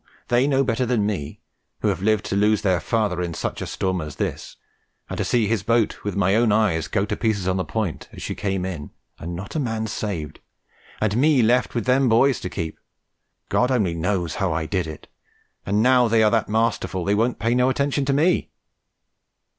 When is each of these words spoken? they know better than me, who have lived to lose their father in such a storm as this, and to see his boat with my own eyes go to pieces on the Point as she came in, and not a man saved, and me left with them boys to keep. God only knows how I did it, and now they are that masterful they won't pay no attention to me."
they 0.29 0.47
know 0.47 0.63
better 0.63 0.83
than 0.83 1.05
me, 1.05 1.39
who 1.81 1.87
have 1.89 2.01
lived 2.01 2.25
to 2.25 2.35
lose 2.35 2.63
their 2.63 2.79
father 2.79 3.21
in 3.21 3.35
such 3.35 3.61
a 3.61 3.67
storm 3.67 4.01
as 4.01 4.15
this, 4.15 4.55
and 5.07 5.17
to 5.19 5.23
see 5.23 5.45
his 5.45 5.61
boat 5.61 6.03
with 6.03 6.15
my 6.15 6.33
own 6.33 6.51
eyes 6.51 6.87
go 6.87 7.05
to 7.05 7.15
pieces 7.15 7.47
on 7.47 7.57
the 7.57 7.63
Point 7.63 8.09
as 8.11 8.23
she 8.23 8.33
came 8.33 8.65
in, 8.65 8.89
and 9.19 9.35
not 9.35 9.55
a 9.55 9.59
man 9.59 9.85
saved, 9.85 10.39
and 10.99 11.15
me 11.17 11.43
left 11.43 11.75
with 11.75 11.85
them 11.85 12.09
boys 12.09 12.39
to 12.39 12.49
keep. 12.49 12.79
God 13.47 13.69
only 13.69 13.93
knows 13.93 14.33
how 14.41 14.51
I 14.51 14.65
did 14.65 14.87
it, 14.87 15.07
and 15.67 15.83
now 15.83 16.07
they 16.07 16.23
are 16.23 16.31
that 16.31 16.49
masterful 16.49 17.05
they 17.05 17.13
won't 17.13 17.37
pay 17.37 17.53
no 17.53 17.69
attention 17.69 18.03
to 18.05 18.13
me." 18.13 18.49